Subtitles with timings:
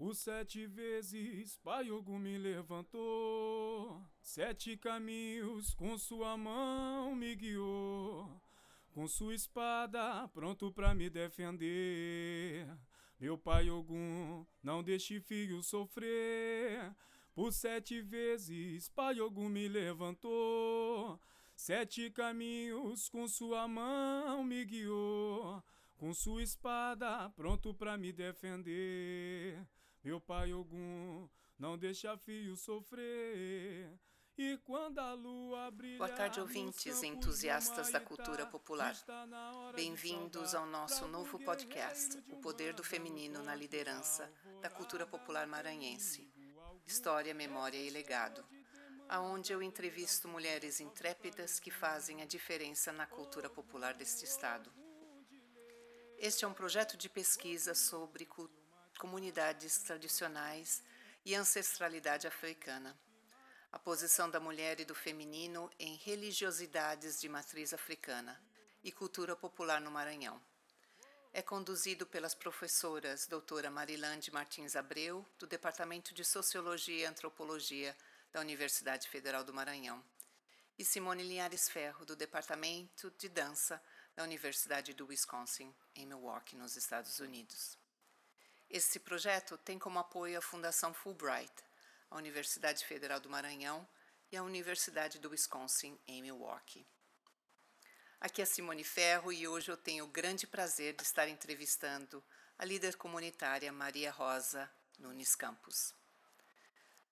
[0.00, 8.26] Por sete vezes Pai Ogum me levantou, sete caminhos com sua mão me guiou,
[8.92, 12.66] com sua espada pronto para me defender.
[13.20, 16.96] Meu Pai Ogum, não deixe filho sofrer.
[17.34, 21.20] Por sete vezes Pai Ogum me levantou,
[21.54, 25.62] sete caminhos com sua mão me guiou,
[25.98, 29.62] com sua espada pronto para me defender.
[30.02, 31.28] Meu pai Ogum,
[31.58, 33.92] não deixa fio sofrer.
[34.38, 35.98] E quando a lua brilha.
[35.98, 38.96] Boa tarde, ouvintes e entusiastas da cultura popular.
[39.74, 44.32] Bem-vindos ao nosso novo podcast, O Poder do Feminino na Liderança
[44.62, 46.32] da Cultura Popular Maranhense.
[46.86, 48.42] História, Memória e Legado.
[49.06, 54.72] Aonde eu entrevisto mulheres intrépidas que fazem a diferença na cultura popular deste estado.
[56.16, 58.59] Este é um projeto de pesquisa sobre cultura
[59.00, 60.82] comunidades tradicionais
[61.24, 62.94] e ancestralidade africana.
[63.72, 68.38] A posição da mulher e do feminino em religiosidades de matriz africana
[68.84, 70.38] e cultura popular no Maranhão.
[71.32, 77.96] É conduzido pelas professoras doutora Marilande Martins Abreu, do Departamento de Sociologia e Antropologia
[78.30, 80.04] da Universidade Federal do Maranhão,
[80.78, 83.82] e Simone Linhares Ferro, do Departamento de Dança
[84.14, 87.79] da Universidade do Wisconsin, em Milwaukee, nos Estados Unidos.
[88.70, 91.52] Esse projeto tem como apoio a Fundação Fulbright,
[92.08, 93.84] a Universidade Federal do Maranhão
[94.30, 96.86] e a Universidade do Wisconsin, em Milwaukee.
[98.20, 102.22] Aqui é Simone Ferro e hoje eu tenho o grande prazer de estar entrevistando
[102.56, 105.92] a líder comunitária Maria Rosa Nunes Campos.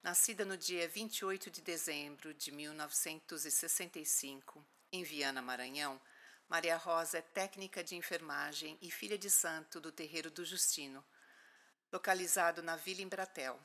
[0.00, 6.00] Nascida no dia 28 de dezembro de 1965, em Viana, Maranhão,
[6.48, 11.04] Maria Rosa é técnica de enfermagem e filha de santo do Terreiro do Justino,
[11.90, 13.58] localizado na Vila Embratel,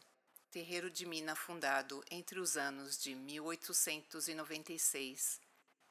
[0.49, 5.41] terreiro de mina fundado entre os anos de 1896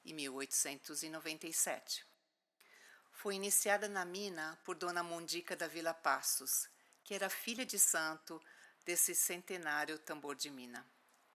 [0.05, 2.06] e 1897.
[3.10, 6.66] Foi iniciada na mina por Dona Mundica da Vila Passos,
[7.04, 8.42] que era filha de santo
[8.84, 10.87] desse centenário tambor de mina.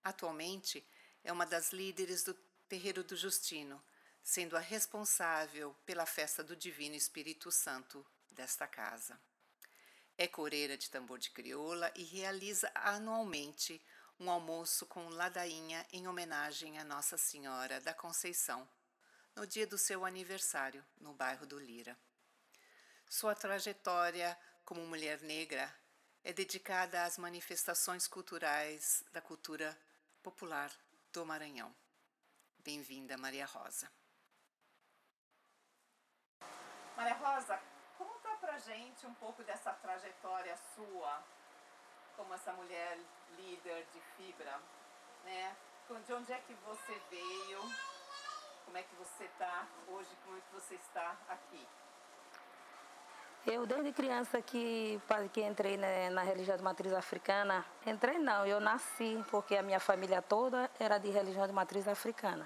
[0.03, 0.84] Atualmente
[1.24, 2.34] é uma das líderes do
[2.68, 3.80] Terreiro do Justino,
[4.24, 9.19] sendo a responsável pela festa do Divino Espírito Santo desta casa.
[10.18, 13.80] É coreira de tambor de crioula e realiza anualmente
[14.20, 18.68] um almoço com ladainha em homenagem a Nossa Senhora da Conceição,
[19.36, 21.96] no dia do seu aniversário, no bairro do Lira.
[23.08, 24.36] Sua trajetória
[24.66, 25.72] como mulher negra
[26.24, 29.78] é dedicada às manifestações culturais da cultura
[30.24, 30.72] popular
[31.14, 31.74] do Maranhão.
[32.58, 33.90] Bem-vinda, Maria Rosa.
[36.98, 37.62] Maria Rosa,
[38.40, 41.22] pra gente um pouco dessa trajetória sua,
[42.16, 42.98] como essa mulher
[43.38, 44.59] líder de fibra,
[45.24, 45.56] né?
[46.06, 47.59] De onde é que você veio?
[48.66, 50.09] Como é que você está hoje?
[50.24, 51.66] Como é que você está aqui?
[53.46, 58.59] Eu, desde criança que, que entrei né, na religião de matriz africana, entrei não, eu
[58.59, 62.46] nasci, porque a minha família toda era de religião de matriz africana.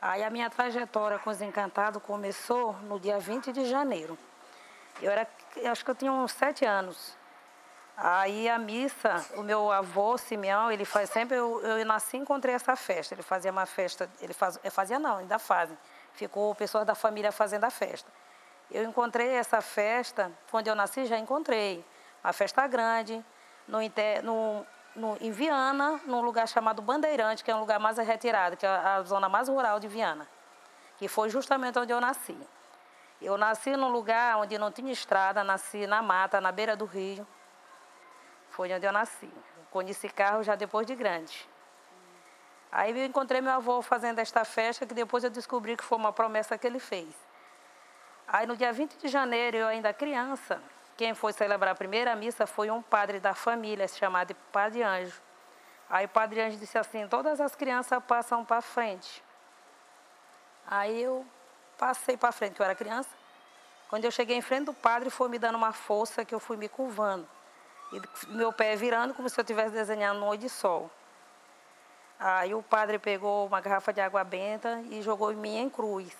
[0.00, 4.18] Aí a minha trajetória com os encantados começou no dia 20 de janeiro.
[5.02, 5.26] Eu era,
[5.70, 7.16] acho que eu tinha uns sete anos.
[7.96, 12.54] Aí a missa, o meu avô Simeão, ele faz sempre, eu, eu nasci e encontrei
[12.54, 13.14] essa festa.
[13.14, 15.76] Ele fazia uma festa, ele faz, fazia não, ainda fazem.
[16.14, 18.10] Ficou pessoas da família fazendo a festa.
[18.70, 21.84] Eu encontrei essa festa, onde eu nasci já encontrei.
[22.22, 23.22] Uma festa grande,
[23.66, 23.78] no,
[24.22, 28.64] no, no, em Viana, num lugar chamado Bandeirante, que é um lugar mais retirado, que
[28.64, 30.28] é a zona mais rural de Viana.
[30.96, 32.38] Que foi justamente onde eu nasci.
[33.22, 37.26] Eu nasci num lugar onde não tinha estrada, nasci na mata, na beira do rio.
[38.50, 39.30] Foi onde eu nasci.
[39.70, 41.48] Conheci carro já depois de grande.
[42.70, 46.12] Aí eu encontrei meu avô fazendo esta festa, que depois eu descobri que foi uma
[46.12, 47.14] promessa que ele fez.
[48.26, 50.62] Aí no dia 20 de janeiro, eu ainda criança,
[50.96, 55.20] quem foi celebrar a primeira missa foi um padre da família, chamado Padre Anjo.
[55.88, 59.22] Aí o Padre Anjo disse assim, todas as crianças passam para frente.
[60.66, 61.26] Aí eu
[61.82, 63.10] Passei para frente, eu era criança.
[63.92, 66.56] Quando eu cheguei em frente do padre, foi me dando uma força que eu fui
[66.56, 67.28] me curvando.
[67.92, 70.90] E meu pé virando como se eu estivesse desenhando um olho de sol.
[72.18, 76.16] Aí o padre pegou uma garrafa de água benta e jogou em mim em cruz.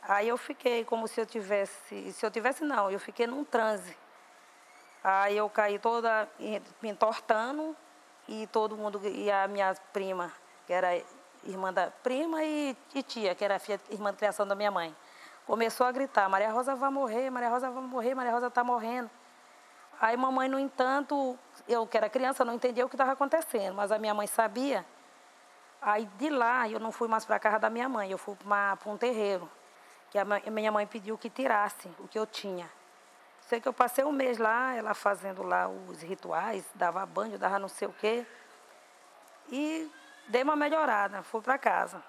[0.00, 3.94] Aí eu fiquei como se eu tivesse, se eu tivesse não, eu fiquei num transe.
[5.04, 6.26] Aí eu caí toda
[6.80, 7.76] me entortando
[8.26, 10.32] e todo mundo, e a minha prima,
[10.66, 10.88] que era
[11.44, 14.96] irmã da prima e, e tia, que era filha, irmã de criação da minha mãe.
[15.48, 19.10] Começou a gritar, Maria Rosa vai morrer, Maria Rosa vai morrer, Maria Rosa está morrendo.
[19.98, 23.90] Aí mamãe, no entanto, eu que era criança, não entendia o que estava acontecendo, mas
[23.90, 24.84] a minha mãe sabia.
[25.80, 28.36] Aí de lá eu não fui mais para a casa da minha mãe, eu fui
[28.36, 29.50] para um terreiro,
[30.10, 32.70] que a minha mãe pediu que tirasse o que eu tinha.
[33.40, 37.58] Sei que eu passei um mês lá, ela fazendo lá os rituais, dava banho, dava
[37.58, 38.26] não sei o quê.
[39.50, 39.90] E
[40.26, 42.04] dei uma melhorada, fui para casa.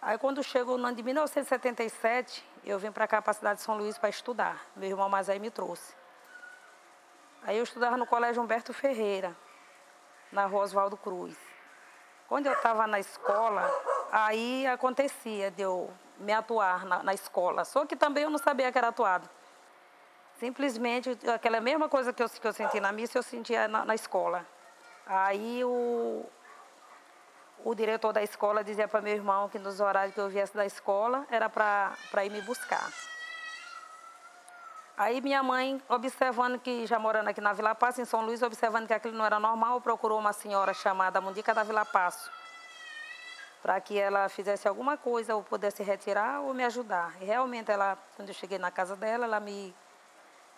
[0.00, 3.64] Aí quando chegou no ano de 1977, eu vim para cá, para a cidade de
[3.64, 4.64] São Luís, para estudar.
[4.76, 5.94] Meu irmão mais aí me trouxe.
[7.42, 9.36] Aí eu estudava no Colégio Humberto Ferreira,
[10.30, 11.36] na rua Oswaldo Cruz.
[12.28, 13.68] Quando eu estava na escola,
[14.12, 17.64] aí acontecia de eu me atuar na, na escola.
[17.64, 19.28] Só que também eu não sabia que era atuado.
[20.38, 23.94] Simplesmente aquela mesma coisa que eu, que eu senti na missa, eu sentia na, na
[23.94, 24.46] escola.
[25.06, 26.24] Aí o,
[27.64, 30.64] o diretor da escola dizia para meu irmão que nos horários que eu viesse da
[30.64, 32.90] escola era para ir me buscar.
[34.96, 38.86] Aí minha mãe, observando que, já morando aqui na Vila Passo, em São Luís, observando
[38.86, 42.30] que aquilo não era normal, procurou uma senhora chamada Mundica da Vila Passo,
[43.62, 47.14] para que ela fizesse alguma coisa, ou pudesse retirar ou me ajudar.
[47.20, 49.72] E realmente, ela, quando eu cheguei na casa dela, ela me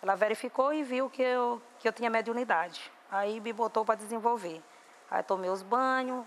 [0.01, 2.91] ela verificou e viu que eu, que eu tinha mediunidade.
[3.11, 4.63] Aí me botou para desenvolver.
[5.09, 6.25] Aí tomei os banhos,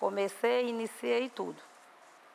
[0.00, 1.62] comecei, iniciei tudo.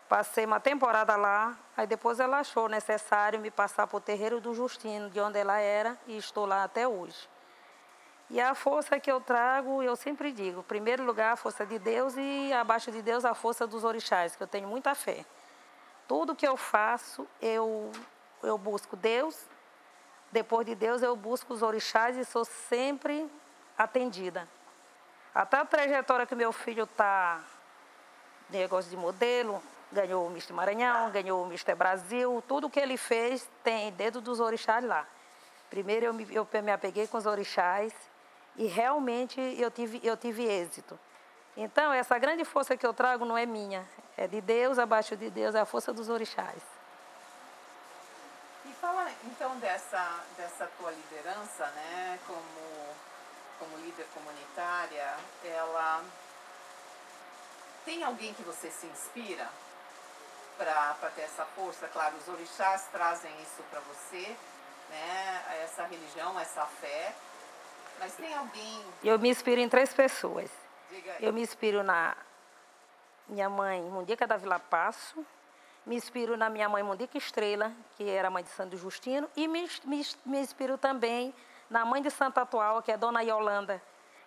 [0.07, 4.53] Passei uma temporada lá, aí depois ela achou necessário me passar para o terreiro do
[4.53, 7.27] Justino, de onde ela era, e estou lá até hoje.
[8.29, 11.79] E a força que eu trago, eu sempre digo, em primeiro lugar a força de
[11.79, 15.25] Deus e abaixo de Deus a força dos orixás, que eu tenho muita fé.
[16.07, 17.91] Tudo que eu faço, eu,
[18.43, 19.47] eu busco Deus
[20.31, 23.31] depois de Deus, eu busco os orixás e sou sempre
[23.77, 24.47] atendida.
[25.35, 27.41] Até a trajetória que meu filho está,
[28.49, 29.61] negócio de modelo,
[29.91, 34.39] ganhou o Mister Maranhão, ganhou o Mister Brasil, tudo que ele fez tem dedo dos
[34.39, 35.05] orixás lá.
[35.69, 37.93] Primeiro eu me, eu me apeguei com os orixás
[38.55, 40.97] e realmente eu tive, eu tive êxito.
[41.57, 43.85] Então, essa grande força que eu trago não é minha,
[44.15, 46.61] é de Deus, abaixo de Deus, é a força dos orixás
[48.85, 52.84] fala então dessa, dessa tua liderança, né, como,
[53.59, 56.03] como líder comunitária, ela
[57.83, 59.47] tem alguém que você se inspira
[60.57, 61.87] para ter essa força?
[61.87, 64.35] Claro, os orixás trazem isso para você,
[64.89, 67.13] né, essa religião, essa fé,
[67.99, 68.85] mas tem alguém...
[69.03, 70.49] Eu me inspiro em três pessoas.
[71.19, 72.15] Eu me inspiro na
[73.27, 75.25] minha mãe, Mundica da Vila Passo,
[75.85, 79.69] me inspiro na minha mãe Mundica Estrela, que era mãe de Santo Justino, e me,
[79.83, 81.33] me, me inspiro também
[81.69, 83.81] na mãe de Santa Atual, que é Dona Yolanda,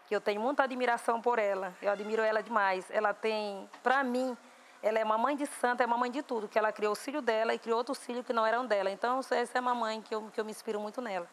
[0.06, 1.75] que eu tenho muita admiração por ela.
[1.82, 2.90] Eu admiro ela demais.
[2.90, 4.37] Ela tem, para mim,
[4.82, 6.96] ela é uma mãe de santa, é uma mãe de tudo, que ela criou o
[6.96, 8.90] filho dela e criou outros filhos que não eram dela.
[8.90, 11.26] Então, essa é uma mãe que eu, que eu me inspiro muito nela.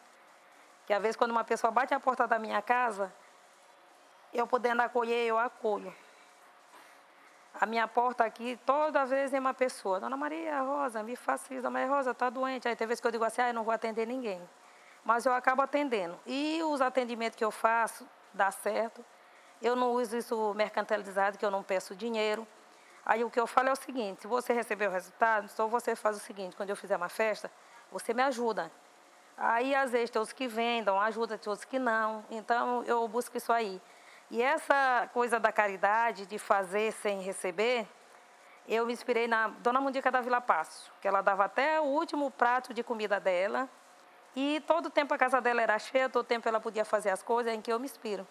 [0.86, 3.12] Que às vezes, quando uma pessoa bate a porta da minha casa,
[4.32, 5.94] eu podendo acolher, eu acolho.
[7.58, 9.98] A minha porta aqui, toda vez é uma pessoa.
[9.98, 11.62] Dona Maria Rosa, me faça isso.
[11.62, 12.68] Dona Maria Rosa, está doente.
[12.68, 14.46] Aí tem vezes que eu digo assim, ah, eu não vou atender ninguém.
[15.06, 16.18] Mas eu acabo atendendo.
[16.26, 18.04] E os atendimentos que eu faço,
[18.34, 19.04] dá certo.
[19.62, 22.46] Eu não uso isso mercantilizado, que eu não peço dinheiro.
[23.04, 25.94] Aí o que eu falo é o seguinte, se você receber o resultado, então você
[25.94, 27.48] faz o seguinte, quando eu fizer uma festa,
[27.92, 28.68] você me ajuda.
[29.38, 32.24] Aí, às vezes, tem outros que vendam, ajuda, tem outros que não.
[32.28, 33.80] Então, eu busco isso aí.
[34.28, 37.86] E essa coisa da caridade, de fazer sem receber,
[38.66, 42.28] eu me inspirei na Dona Mundica da Vila Passo, que ela dava até o último
[42.28, 43.68] prato de comida dela.
[44.36, 47.08] E todo o tempo a casa dela era cheia, todo o tempo ela podia fazer
[47.08, 48.28] as coisas em que eu me inspiro.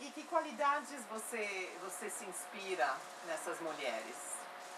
[0.00, 2.92] E que qualidades você, você se inspira
[3.28, 4.16] nessas mulheres?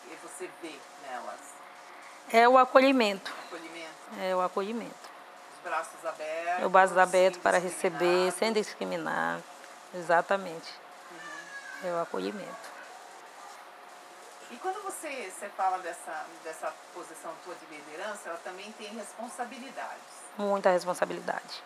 [0.06, 1.40] E você vê nelas?
[2.30, 3.32] É o acolhimento.
[3.46, 4.20] acolhimento.
[4.20, 5.10] É o acolhimento.
[5.56, 6.64] Os braços abertos.
[6.64, 9.40] O braço aberto para receber, sem discriminar.
[9.94, 10.72] Exatamente.
[11.10, 11.88] Uhum.
[11.88, 12.79] É o acolhimento.
[14.50, 20.02] E quando você, você fala dessa, dessa posição tua de liderança, ela também tem responsabilidades.
[20.36, 21.62] Muita responsabilidade.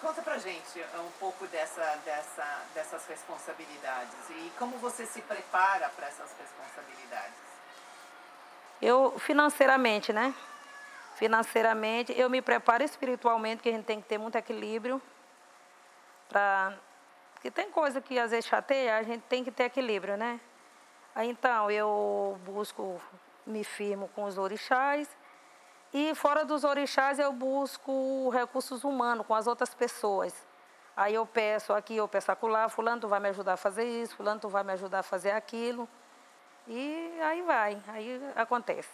[0.00, 6.06] Conta pra gente um pouco dessa, dessa, dessas responsabilidades e como você se prepara para
[6.06, 7.34] essas responsabilidades.
[8.80, 10.34] Eu, financeiramente, né?
[11.16, 15.00] Financeiramente, eu me preparo espiritualmente, que a gente tem que ter muito equilíbrio
[16.28, 16.74] para
[17.34, 20.40] porque tem coisa que às vezes chateia, a gente tem que ter equilíbrio, né?
[21.16, 23.00] Então, eu busco,
[23.46, 25.08] me firmo com os orixás.
[25.92, 30.34] E fora dos orixás, eu busco recursos humanos com as outras pessoas.
[30.96, 34.16] Aí eu peço aqui, eu peço acolá, fulano, tu vai me ajudar a fazer isso,
[34.16, 35.88] fulano, tu vai me ajudar a fazer aquilo.
[36.66, 38.90] E aí vai, aí acontece.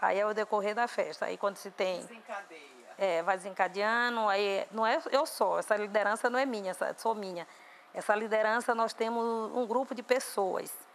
[0.00, 1.26] Aí é o decorrer da festa.
[1.26, 2.00] Aí quando se tem.
[2.00, 2.76] Desencadeia.
[2.98, 7.46] É, vai desencadeando, aí não é eu só, essa liderança não é minha, sou minha.
[7.92, 10.85] Essa liderança nós temos um grupo de pessoas.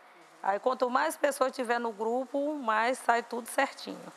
[0.44, 4.12] Aí quanto mais pessoas tiver no grupo, mais sai tudo certinho.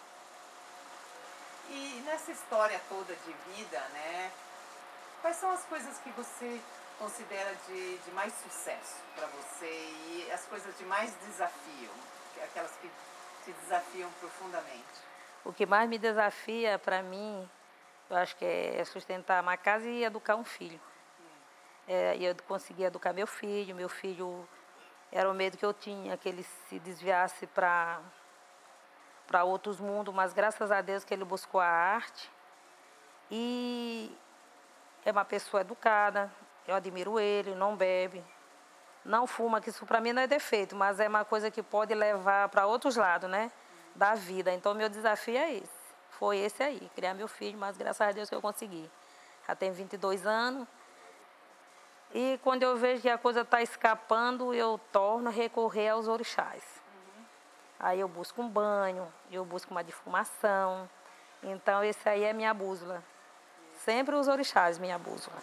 [1.69, 4.31] E nessa história toda de vida, né?
[5.21, 6.61] Quais são as coisas que você
[6.99, 11.91] considera de, de mais sucesso para você e as coisas de mais desafio,
[12.43, 12.91] aquelas que
[13.45, 14.85] te desafiam profundamente?
[15.45, 17.49] O que mais me desafia para mim,
[18.09, 20.81] eu acho que é sustentar uma casa e educar um filho.
[21.21, 21.25] Hum.
[21.89, 24.49] É, eu consegui educar meu filho, meu filho
[25.15, 28.01] era o medo que eu tinha, que ele se desviasse para
[29.27, 32.31] para outros mundos, mas graças a Deus que ele buscou a arte
[33.31, 34.15] e
[35.03, 36.31] é uma pessoa educada,
[36.69, 38.23] eu admiro ele, não bebe,
[39.03, 41.95] não fuma, que isso para mim não é defeito, mas é uma coisa que pode
[41.95, 43.51] levar para outros lados, né?
[43.95, 44.53] Da vida.
[44.53, 45.85] Então, meu desafio é esse.
[46.11, 48.91] Foi esse aí, criar meu filho, mas graças a Deus que eu consegui.
[49.47, 50.69] Já tem 22 anos.
[52.15, 56.63] E quando eu vejo que a coisa está escapando, eu torno a recorrer aos orixás.
[56.63, 57.25] Uhum.
[57.81, 60.89] Aí eu busco um banho, eu busco uma defumação.
[61.43, 63.03] Então, esse aí é minha bússola.
[63.85, 65.37] Sempre os orixás, minha bússola.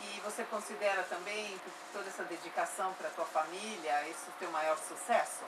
[0.00, 1.60] E você considera também
[1.92, 5.42] toda essa dedicação para a tua família, isso teu maior sucesso?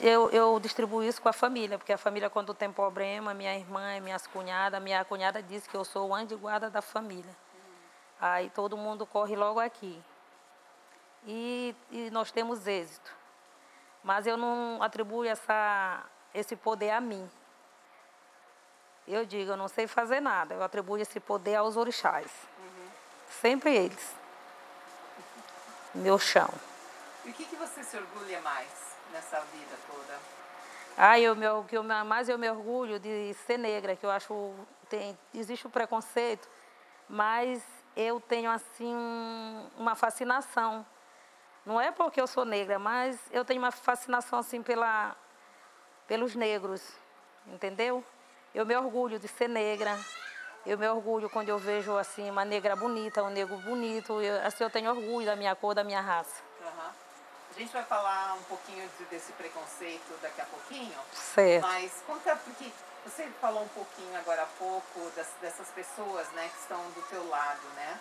[0.00, 3.98] Eu, eu distribuo isso com a família, porque a família, quando tem problema, minha irmã,
[4.00, 7.34] minhas cunhadas, minha cunhada diz que eu sou o anjo de guarda da família.
[8.20, 10.00] Aí todo mundo corre logo aqui.
[11.26, 13.14] E, e, nós temos êxito.
[14.02, 17.30] Mas eu não atribuo essa, esse poder a mim.
[19.08, 22.30] Eu digo, eu não sei fazer nada, eu atribuo esse poder aos orixás.
[23.40, 24.14] Sempre eles.
[25.94, 26.48] Meu chão.
[27.24, 28.68] E o que, que você se orgulha mais
[29.12, 30.18] nessa vida toda?
[30.96, 34.54] Ah, eu, meu, que eu, mais eu me orgulho de ser negra, que eu acho
[34.88, 36.48] tem existe o preconceito,
[37.08, 37.62] mas
[37.96, 38.94] eu tenho assim
[39.76, 40.84] uma fascinação.
[41.64, 45.16] Não é porque eu sou negra, mas eu tenho uma fascinação assim pela
[46.06, 46.82] pelos negros,
[47.46, 48.04] entendeu?
[48.52, 49.96] Eu me orgulho de ser negra,
[50.66, 54.20] eu me orgulho quando eu vejo assim uma negra bonita, um negro bonito.
[54.20, 56.42] Eu, assim eu tenho orgulho da minha cor, da minha raça.
[56.60, 56.90] Uhum.
[57.50, 60.98] A gente vai falar um pouquinho de, desse preconceito daqui a pouquinho.
[61.12, 61.62] Certo.
[61.62, 62.70] Mas conta porque
[63.04, 67.28] você falou um pouquinho agora há pouco das, dessas pessoas, né, que estão do teu
[67.28, 67.98] lado, né?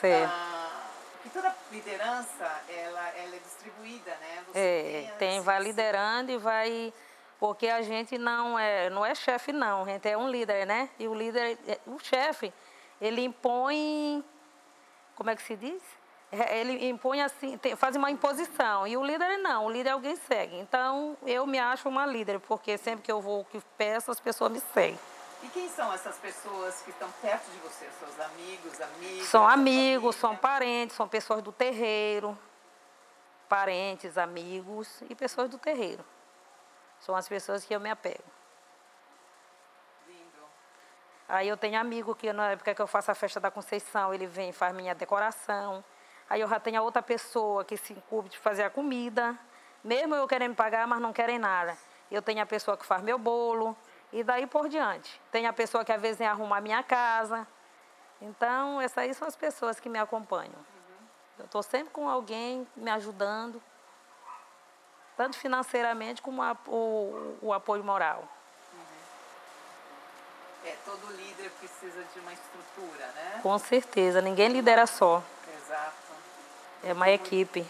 [0.00, 0.32] Certo.
[0.32, 0.86] Ah,
[1.22, 4.44] que toda liderança ela, ela é distribuída, né?
[4.48, 6.92] Você é, tem, tem vai liderando e vai
[7.38, 10.90] porque a gente não é, não é chefe não, a gente é um líder, né?
[10.98, 12.52] E o líder, é, o chefe,
[13.00, 14.22] ele impõe,
[15.16, 15.82] como é que se diz?
[16.32, 18.86] É, ele impõe assim, tem, faz uma imposição.
[18.86, 20.56] E o líder não, o líder é alguém segue.
[20.56, 24.52] Então eu me acho uma líder, porque sempre que eu vou que peço, as pessoas
[24.52, 24.98] me seguem.
[25.42, 27.88] E quem são essas pessoas que estão perto de você?
[27.98, 29.26] Seus amigos, amigas?
[29.26, 32.38] São amigos, são parentes, são pessoas do terreiro,
[33.48, 36.04] parentes, amigos e pessoas do terreiro.
[37.00, 38.22] São as pessoas que eu me apego.
[40.06, 40.44] Lindo.
[41.26, 44.26] Aí eu tenho amigo que na época que eu faço a festa da Conceição, ele
[44.26, 45.82] vem e faz minha decoração.
[46.30, 49.36] Aí eu já tenho a outra pessoa que se incube de fazer a comida.
[49.82, 51.76] Mesmo eu querendo pagar, mas não querem nada.
[52.08, 53.76] Eu tenho a pessoa que faz meu bolo.
[54.12, 55.20] E daí por diante.
[55.32, 57.44] Tem a pessoa que às vezes vem arrumar a minha casa.
[58.22, 60.70] Então, essas aí são as pessoas que me acompanham.
[61.36, 63.60] Eu estou sempre com alguém me ajudando
[65.16, 68.26] tanto financeiramente como a, o, o, apoio moral.
[68.72, 68.80] Uhum.
[70.64, 73.40] É, todo líder precisa de uma estrutura, né?
[73.42, 75.22] Com certeza, ninguém lidera só.
[75.62, 76.09] Exato.
[76.82, 77.60] É uma equipe.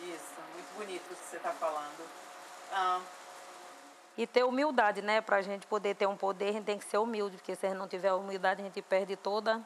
[0.00, 2.08] Isso, muito bonito o que você está falando.
[2.72, 3.00] Ah.
[4.16, 5.20] E ter humildade, né?
[5.20, 7.66] Para a gente poder ter um poder, a gente tem que ser humilde, porque se
[7.66, 9.62] a gente não tiver humildade, a gente perde toda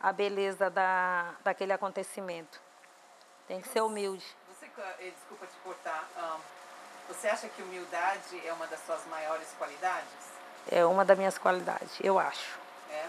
[0.00, 2.60] a beleza da, daquele acontecimento.
[3.48, 4.24] Tem que ser humilde.
[4.98, 6.40] Eh, desculpa te cortar, um,
[7.12, 10.08] você acha que humildade é uma das suas maiores qualidades?
[10.70, 12.58] É uma das minhas qualidades, eu acho.
[12.90, 13.06] É?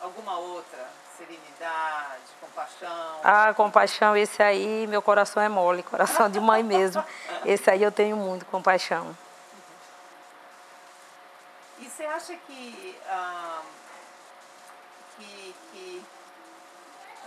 [0.00, 0.88] Alguma outra?
[1.20, 3.20] Serenidade, compaixão?
[3.22, 7.04] Ah, compaixão, esse aí, meu coração é mole, coração de mãe mesmo.
[7.44, 9.04] Esse aí eu tenho muito compaixão.
[9.04, 9.16] Uhum.
[11.80, 13.62] E você acha que, um,
[15.18, 16.04] que, que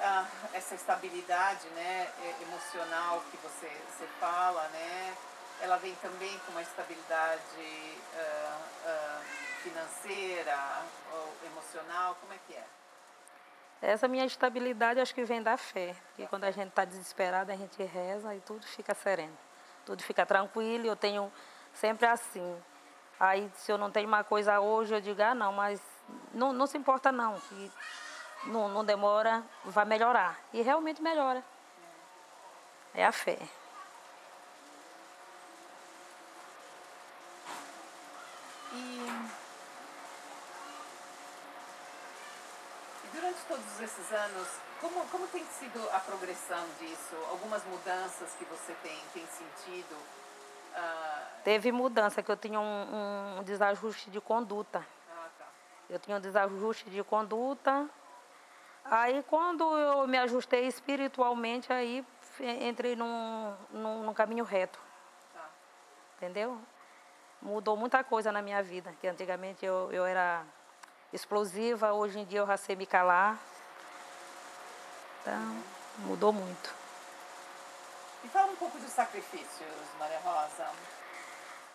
[0.02, 5.16] ah, essa estabilidade né, emocional que você, você fala, né,
[5.62, 9.24] ela vem também com uma estabilidade uh, uh,
[9.62, 10.58] financeira
[11.14, 12.18] ou emocional?
[12.20, 12.64] Como é que é?
[13.86, 15.94] Essa minha estabilidade acho que vem da fé.
[16.08, 19.38] Porque quando a gente está desesperado, a gente reza e tudo fica sereno.
[19.86, 20.86] Tudo fica tranquilo.
[20.86, 21.30] Eu tenho
[21.74, 22.58] sempre assim.
[23.20, 25.82] Aí, se eu não tenho uma coisa hoje, eu digo, ah, não, mas
[26.34, 27.72] não, não se importa não, que
[28.46, 30.40] não, não demora, vai melhorar.
[30.54, 31.44] E realmente melhora.
[32.96, 33.38] É a fé.
[38.72, 39.04] E,
[43.94, 44.48] durante todos esses anos,
[44.82, 47.16] como, como tem sido a progressão disso?
[47.30, 49.96] Algumas mudanças que você tem, tem sentido?
[50.76, 51.44] Uh...
[51.44, 54.86] Teve mudança, que eu tinha um, um desajuste de conduta.
[55.10, 55.46] Ah, tá.
[55.90, 57.88] Eu tinha um desajuste de conduta.
[58.86, 62.06] Aí quando eu me ajustei espiritualmente, aí
[62.62, 64.80] entrei num, num, num caminho reto.
[65.34, 65.46] Tá.
[66.18, 66.60] Entendeu?
[67.42, 70.46] Mudou muita coisa na minha vida, que antigamente eu, eu era
[71.12, 73.38] explosiva, hoje em dia eu já sei me calar.
[75.24, 75.64] Então,
[76.00, 76.76] mudou muito.
[78.26, 80.68] E fala um pouco dos sacrifícios, Maria Rosa.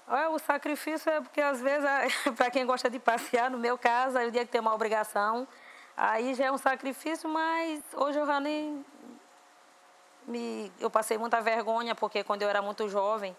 [0.06, 1.88] Olha, o sacrifício é porque às vezes,
[2.36, 5.48] para quem gosta de passear, no meu caso, aí o dia que tem uma obrigação,
[5.96, 8.84] aí já é um sacrifício, mas hoje eu já nem,
[10.26, 13.34] me, eu passei muita vergonha, porque quando eu era muito jovem,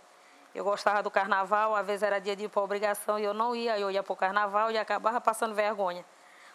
[0.54, 3.56] eu gostava do carnaval, às vezes era dia de ir para obrigação e eu não
[3.56, 6.04] ia, eu ia para o carnaval e acabava passando vergonha,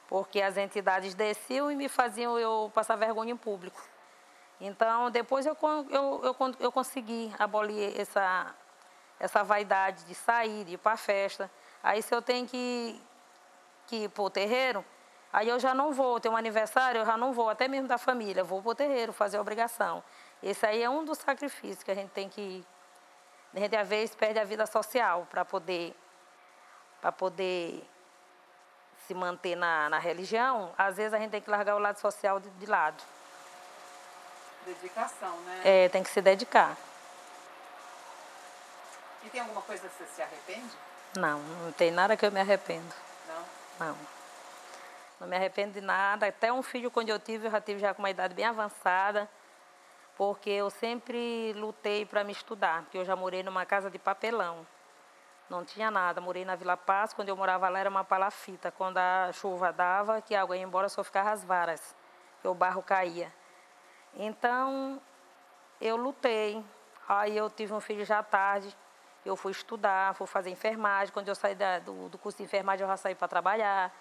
[0.08, 3.80] porque as entidades desciam e me faziam eu passar vergonha em público.
[4.60, 5.56] Então, depois eu,
[5.90, 8.54] eu, eu, eu consegui abolir essa,
[9.18, 11.50] essa vaidade de sair, de ir para festa.
[11.82, 13.00] Aí, se eu tenho que,
[13.86, 14.84] que ir para o terreiro,
[15.32, 16.20] aí eu já não vou.
[16.20, 18.44] Tem um aniversário, eu já não vou, até mesmo da família.
[18.44, 20.02] Vou para o terreiro fazer obrigação.
[20.42, 22.64] Esse aí é um dos sacrifícios que a gente tem que.
[23.52, 25.94] A gente às vezes perde a vida social para poder,
[27.00, 27.88] para poder
[29.06, 30.72] se manter na, na religião.
[30.76, 33.02] Às vezes a gente tem que largar o lado social de, de lado.
[34.64, 35.60] Dedicação, né?
[35.64, 36.76] É, tem que se dedicar.
[39.24, 40.74] E tem alguma coisa que você se arrepende?
[41.16, 42.94] Não, não tem nada que eu me arrependo.
[43.28, 43.86] Não?
[43.86, 43.96] Não.
[45.20, 46.26] Não me arrependo de nada.
[46.26, 49.28] Até um filho, quando eu tive, eu já tive já com uma idade bem avançada
[50.16, 54.66] porque eu sempre lutei para me estudar, porque eu já morei numa casa de papelão.
[55.48, 58.70] Não tinha nada, morei na Vila Paz, quando eu morava lá era uma palafita.
[58.70, 61.94] Quando a chuva dava, que a água ia embora, só ficava as varas,
[62.40, 63.32] que o barro caía.
[64.14, 65.00] Então,
[65.80, 66.64] eu lutei.
[67.06, 68.74] Aí eu tive um filho já tarde,
[69.24, 71.12] eu fui estudar, fui fazer enfermagem.
[71.12, 73.92] Quando eu saí da, do, do curso de enfermagem, eu já saí para trabalhar.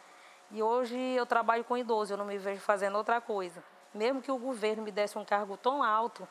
[0.50, 3.62] E hoje eu trabalho com idoso, eu não me vejo fazendo outra coisa.
[3.94, 6.28] Mesmo que o governo me desse um cargo tão alto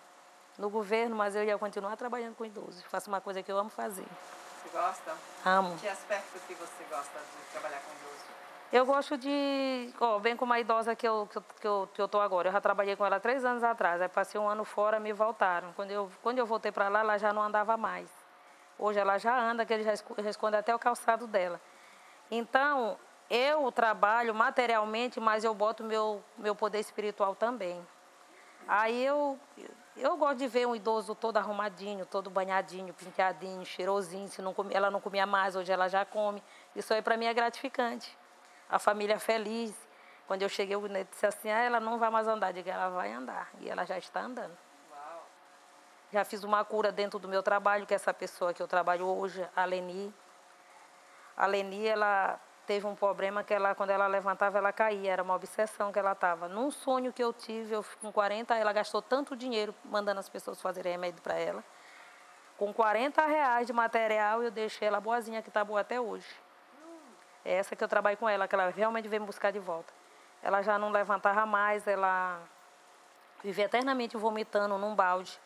[0.59, 2.83] no governo, mas eu ia continuar trabalhando com idosos.
[2.85, 4.07] Faço uma coisa que eu amo fazer.
[4.63, 5.13] Você gosta?
[5.45, 5.77] Amo.
[5.79, 8.25] Que aspecto que você gosta de trabalhar com idoso?
[8.73, 9.93] Eu gosto de.
[10.01, 11.29] Ó, bem como a idosa que eu,
[11.61, 12.49] que, eu, que eu tô agora.
[12.49, 14.01] Eu já trabalhei com ela três anos atrás.
[14.01, 15.73] Aí passei um ano fora, me voltaram.
[15.75, 18.09] Quando eu, quando eu voltei para lá, ela já não andava mais.
[18.79, 19.93] Hoje ela já anda, que ele já
[20.31, 21.61] esconde até o calçado dela.
[22.31, 22.99] Então,
[23.29, 27.87] eu trabalho materialmente, mas eu boto meu, meu poder espiritual também.
[28.67, 29.39] Aí eu,
[29.97, 34.29] eu gosto de ver um idoso todo arrumadinho, todo banhadinho, penteadinho, cheirosinho.
[34.29, 36.43] Se não ela não comia mais, hoje ela já come.
[36.75, 38.17] Isso aí para mim é gratificante.
[38.71, 39.75] A família feliz.
[40.27, 42.49] Quando eu cheguei, eu disse assim, ah, ela não vai mais andar.
[42.49, 43.51] Eu digo, ela vai andar.
[43.61, 44.57] E ela já está andando.
[44.91, 45.27] Uau.
[46.11, 49.05] Já fiz uma cura dentro do meu trabalho, que é essa pessoa que eu trabalho
[49.07, 50.15] hoje, a Leni.
[51.37, 55.13] A Leni, ela teve um problema que ela, quando ela levantava, ela caía.
[55.13, 56.49] Era uma obsessão que ela estava.
[56.49, 60.61] Num sonho que eu tive, eu com 40, ela gastou tanto dinheiro mandando as pessoas
[60.61, 61.63] fazerem remédio para ela.
[62.57, 66.29] Com 40 reais de material, eu deixei ela boazinha, que está boa até hoje.
[67.45, 69.93] É essa que eu trabalho com ela, que ela realmente veio me buscar de volta.
[70.43, 72.41] Ela já não levantava mais, ela
[73.43, 75.41] vivia eternamente vomitando num balde.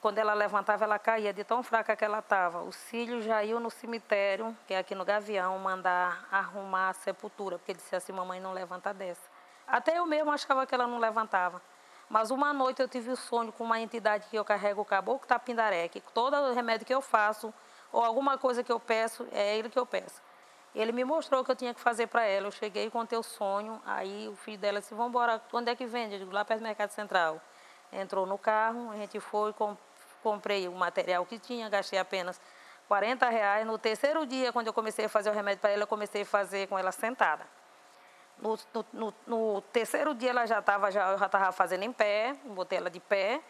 [0.00, 2.62] Quando ela levantava, ela caía de tão fraca que ela estava.
[2.62, 7.58] Os filhos já iam no cemitério, que é aqui no Gavião, mandar arrumar a sepultura,
[7.58, 9.28] porque ele disse assim, mamãe não levanta dessa.
[9.66, 11.60] Até eu mesmo achava que ela não levantava.
[12.08, 14.84] Mas uma noite eu tive o um sonho com uma entidade que eu carrego o
[14.84, 17.52] caboclo tapindaré, que todo remédio que eu faço,
[17.92, 20.22] ou alguma coisa que eu peço, é ele que eu peço.
[20.74, 22.46] Ele me mostrou o que eu tinha que fazer para ela.
[22.46, 23.82] Eu cheguei contei o sonho.
[23.84, 26.14] Aí o filho dela disse, vamos embora, onde é que vende?
[26.14, 27.40] Eu digo, lá perto do Mercado Central.
[27.92, 29.52] Entrou no carro, a gente foi,
[30.22, 32.40] comprei o material que tinha, gastei apenas
[32.88, 33.66] 40 reais.
[33.66, 36.26] No terceiro dia, quando eu comecei a fazer o remédio para ela, eu comecei a
[36.26, 37.46] fazer com ela sentada.
[38.38, 38.58] No,
[38.92, 42.98] no, no, terceiro dia ela já estava, já, já fazendo em pé, botei ela de
[42.98, 43.42] pé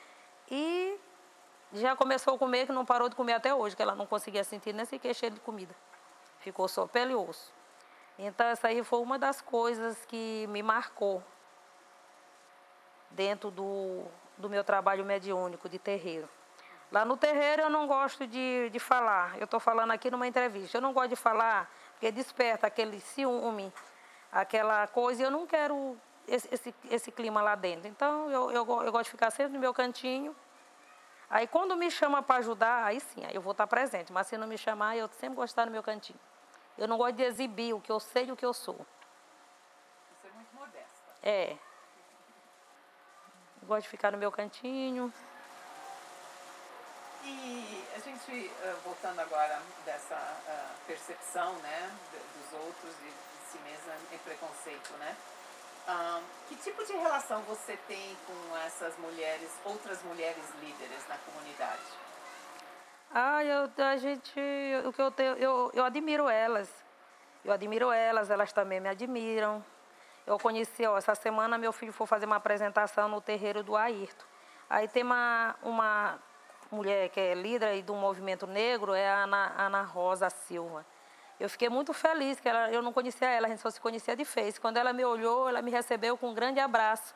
[0.50, 0.98] e
[1.72, 4.42] já começou a comer, que não parou de comer até hoje, que ela não conseguia
[4.42, 5.74] sentir nem sequer cheiro de comida.
[6.40, 7.52] Ficou só pele e osso.
[8.18, 11.22] Então essa aí foi uma das coisas que me marcou
[13.10, 14.04] dentro do,
[14.36, 16.28] do meu trabalho mediúnico de terreiro.
[16.90, 19.38] Lá no terreiro eu não gosto de, de falar.
[19.38, 20.78] Eu estou falando aqui numa entrevista.
[20.78, 23.72] Eu não gosto de falar porque desperta aquele ciúme,
[24.32, 25.22] aquela coisa.
[25.22, 27.86] E eu não quero esse, esse, esse clima lá dentro.
[27.86, 30.34] Então eu, eu, eu gosto de ficar sempre no meu cantinho.
[31.28, 34.12] Aí quando me chama para ajudar, aí sim, aí eu vou estar presente.
[34.12, 36.18] Mas se não me chamar, eu sempre gosto de estar no meu cantinho.
[36.76, 38.74] Eu não gosto de exibir o que eu sei e o que eu sou.
[38.74, 41.12] Você é muito modesta.
[41.22, 41.56] É.
[43.62, 45.12] gosto de ficar no meu cantinho.
[47.24, 48.50] E a gente,
[48.82, 50.18] voltando agora dessa
[50.86, 55.16] percepção né, dos outros e de si mesma em preconceito, né?
[56.48, 61.82] que tipo de relação você tem com essas mulheres, outras mulheres líderes na comunidade?
[63.12, 64.40] Ah, eu, a gente,
[64.84, 66.68] o que eu tenho, eu, eu admiro elas.
[67.44, 69.64] Eu admiro elas, elas também me admiram.
[70.26, 74.24] Eu conheci, ó, essa semana meu filho foi fazer uma apresentação no terreiro do Ayrton.
[74.68, 76.18] Aí tem uma, uma
[76.70, 80.84] mulher que é líder do movimento negro, é a Ana, Ana Rosa Silva.
[81.38, 84.14] Eu fiquei muito feliz, que ela, eu não conhecia ela, a gente só se conhecia
[84.14, 84.60] de Face.
[84.60, 87.14] Quando ela me olhou, ela me recebeu com um grande abraço.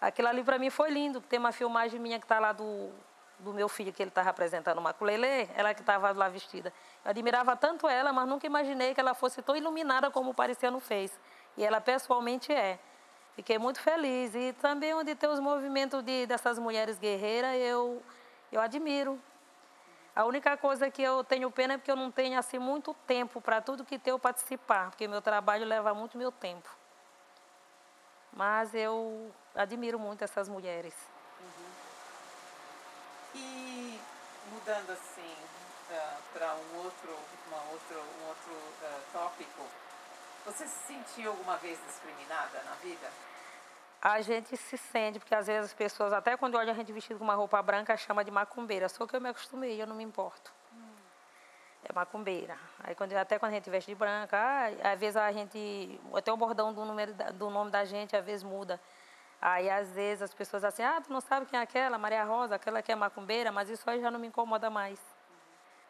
[0.00, 2.90] Aquilo ali para mim foi lindo, tem uma filmagem minha que está lá do,
[3.38, 6.72] do meu filho, que ele estava apresentando uma culelê, ela que estava lá vestida.
[7.04, 10.78] Eu admirava tanto ela, mas nunca imaginei que ela fosse tão iluminada como parecia no
[10.78, 11.18] Face.
[11.56, 12.78] E ela pessoalmente é.
[13.34, 14.34] Fiquei muito feliz.
[14.34, 18.02] E também onde tem os movimentos de, dessas mulheres guerreiras, eu
[18.50, 19.20] eu admiro.
[20.14, 23.40] A única coisa que eu tenho pena é porque eu não tenho assim muito tempo
[23.40, 26.68] para tudo que tenho participar, porque meu trabalho leva muito meu tempo.
[28.32, 30.94] Mas eu admiro muito essas mulheres.
[31.40, 31.70] Uhum.
[33.36, 34.00] E
[34.50, 35.36] mudando assim
[35.90, 39.66] uh, para um outro, uma outro, um outro uh, tópico,
[40.44, 43.08] você se sentiu alguma vez discriminada na vida?
[44.00, 47.18] A gente se sente, porque às vezes as pessoas, até quando olham a gente vestido
[47.18, 48.88] com uma roupa branca, chama de macumbeira.
[48.88, 50.52] Só que eu me acostumei, eu não me importo.
[50.72, 50.78] Hum.
[51.84, 52.56] É macumbeira.
[52.82, 56.00] Aí quando, até quando a gente veste de branca, ah, às vezes a gente.
[56.14, 58.80] Até o bordão do, número, do nome da gente às vezes muda.
[59.40, 62.56] Aí às vezes as pessoas assim, ah, tu não sabe quem é aquela, Maria Rosa,
[62.56, 64.98] aquela que é macumbeira, mas isso aí já não me incomoda mais.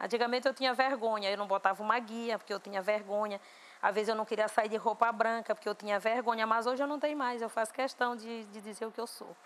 [0.00, 3.40] Antigamente eu tinha vergonha, eu não botava uma guia, porque eu tinha vergonha.
[3.80, 6.82] Às vezes eu não queria sair de roupa branca, porque eu tinha vergonha, mas hoje
[6.82, 7.40] eu não tenho mais.
[7.40, 9.36] Eu faço questão de, de dizer o que eu sou.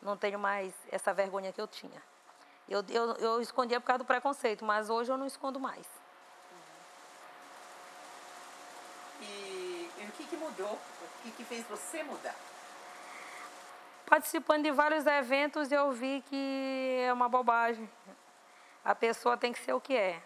[0.00, 2.00] Não tenho mais essa vergonha que eu tinha.
[2.68, 5.86] Eu, eu, eu escondia por causa do preconceito, mas hoje eu não escondo mais.
[9.20, 10.72] E, e o que, que mudou?
[10.74, 12.36] O que, que fez você mudar?
[14.06, 17.90] Participando de vários eventos, eu vi que é uma bobagem.
[18.84, 20.22] A pessoa tem que ser o que é.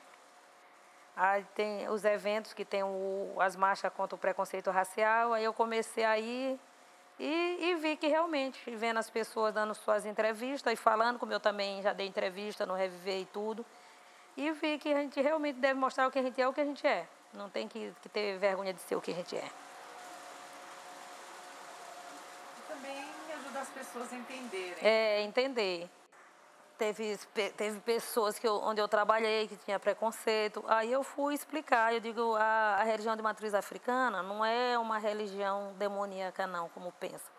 [1.16, 5.32] Aí tem os eventos que tem o, as marchas contra o preconceito racial.
[5.34, 6.58] Aí eu comecei a ir
[7.18, 11.38] e, e, vi que realmente, vendo as pessoas dando suas entrevistas e falando, como eu
[11.38, 13.64] também já dei entrevista no Reviver e tudo,
[14.36, 16.60] e vi que a gente realmente deve mostrar o que a gente é, o que
[16.60, 17.06] a gente é.
[17.34, 19.48] Não tem que, que ter vergonha de ser o que a gente é.
[22.58, 23.04] E também
[23.38, 24.76] ajuda as pessoas a entenderem.
[24.82, 25.88] É, entender
[26.82, 27.16] teve,
[27.56, 30.64] teve pessoas que eu, onde eu trabalhei que tinha preconceito.
[30.66, 34.98] Aí eu fui explicar, eu digo, a, a religião de matriz africana não é uma
[34.98, 37.30] religião demoníaca não, como pensa.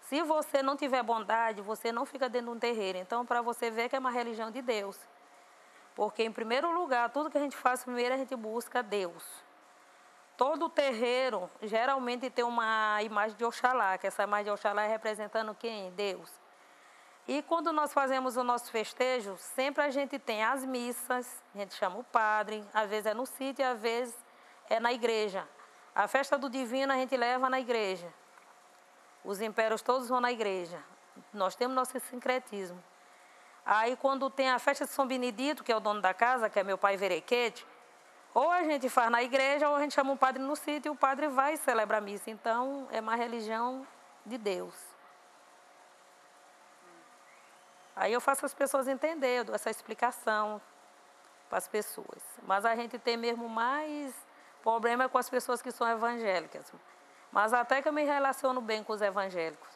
[0.00, 2.98] Se você não tiver bondade, você não fica dentro de um terreiro.
[2.98, 4.98] Então, para você ver que é uma religião de Deus.
[5.94, 9.24] Porque, em primeiro lugar, tudo que a gente faz, primeiro a gente busca Deus.
[10.36, 15.54] Todo terreiro geralmente tem uma imagem de Oxalá, que essa imagem de Oxalá é representando
[15.54, 15.92] quem?
[15.92, 16.43] Deus.
[17.26, 21.74] E quando nós fazemos o nosso festejo, sempre a gente tem as missas, a gente
[21.74, 24.14] chama o padre, às vezes é no sítio, às vezes
[24.68, 25.48] é na igreja.
[25.94, 28.12] A festa do divino a gente leva na igreja.
[29.24, 30.78] Os impérios todos vão na igreja.
[31.32, 32.82] Nós temos nosso sincretismo.
[33.64, 36.58] Aí quando tem a festa de São Benedito, que é o dono da casa, que
[36.58, 37.66] é meu pai Verequete,
[38.34, 40.92] ou a gente faz na igreja ou a gente chama o padre no sítio e
[40.92, 42.30] o padre vai celebrar a missa.
[42.30, 43.86] Então é uma religião
[44.26, 44.93] de Deus.
[47.96, 50.60] Aí eu faço as pessoas entenderem, eu dou essa explicação
[51.48, 52.22] para as pessoas.
[52.42, 54.14] Mas a gente tem mesmo mais
[54.62, 56.72] problema com as pessoas que são evangélicas.
[57.30, 59.68] Mas até que eu me relaciono bem com os evangélicos.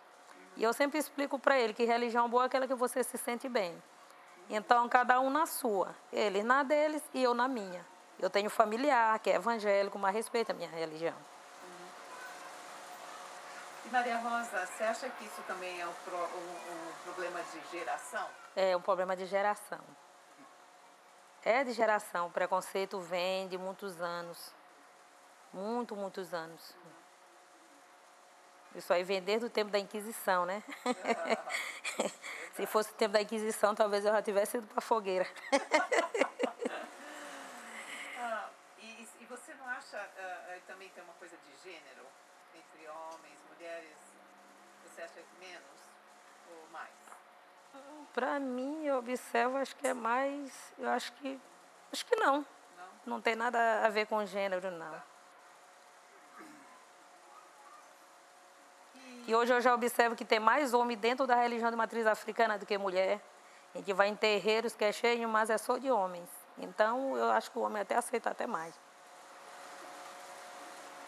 [0.57, 3.49] E eu sempre explico para ele que religião boa é aquela que você se sente
[3.49, 3.81] bem.
[4.51, 5.95] Então, cada um na sua.
[6.13, 7.85] Eles na deles e eu na minha.
[8.19, 11.15] Eu tenho familiar que é evangélico, mas respeita a minha religião.
[13.89, 17.59] E Maria Rosa, você acha que isso também é um, pro, um, um problema de
[17.71, 18.29] geração?
[18.55, 19.81] É um problema de geração.
[21.43, 22.27] É de geração.
[22.27, 24.53] O preconceito vem de muitos anos.
[25.55, 26.77] Muito, muitos anos.
[28.75, 30.63] Isso aí vem desde o tempo da Inquisição, né?
[32.53, 35.27] Se fosse o tempo da Inquisição, talvez eu já tivesse ido para a fogueira.
[38.21, 42.07] ah, e, e, você não acha uh, também tem uma coisa de gênero
[42.89, 43.97] entre homens, mulheres?
[44.85, 45.63] Você acha que menos
[46.51, 46.89] ou mais?
[48.15, 50.73] Para mim, eu observo, acho que é mais.
[50.79, 51.39] Eu acho que.
[51.93, 52.39] Acho que não.
[52.39, 52.47] Não,
[53.07, 54.91] não tem nada a ver com gênero, não.
[54.91, 55.03] Tá.
[59.27, 62.59] E hoje eu já observo que tem mais homem dentro da religião de matriz africana
[62.59, 63.21] do que mulher.
[63.75, 66.29] A gente vai em terreiros que é cheio, mas é só de homens.
[66.57, 68.75] Então eu acho que o homem até aceita até mais.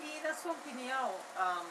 [0.02, 1.66] E na sua opinião, um,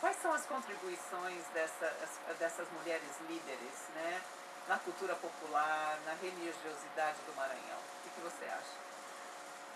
[0.00, 1.92] quais são as contribuições dessa,
[2.38, 4.20] dessas mulheres líderes né,
[4.68, 7.78] na cultura popular, na religiosidade do Maranhão?
[8.06, 8.84] O que você acha?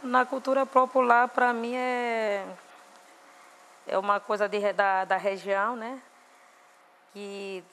[0.02, 2.46] Na cultura popular, para mim, é
[3.88, 6.00] é uma coisa de, da, da região, né?
[7.12, 7.64] Que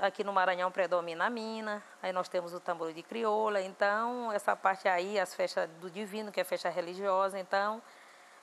[0.00, 4.56] aqui no Maranhão predomina a mina, aí nós temos o tambor de crioula, então essa
[4.56, 7.82] parte aí, as festas do divino, que é festa religiosa, então,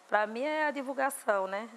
[0.08, 1.68] para mim é a divulgação, né?